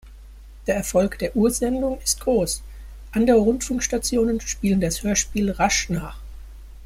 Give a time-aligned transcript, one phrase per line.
[0.65, 2.63] Der Erfolg der Ursendung ist groß,
[3.11, 6.17] andere Rundfunkstationen spielen das Hörspiel rasch nach.